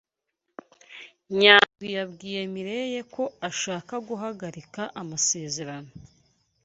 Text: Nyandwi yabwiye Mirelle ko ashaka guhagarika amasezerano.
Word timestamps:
Nyandwi 1.39 1.87
yabwiye 1.97 2.41
Mirelle 2.53 3.01
ko 3.13 3.23
ashaka 3.49 3.93
guhagarika 4.07 4.81
amasezerano. 5.01 5.91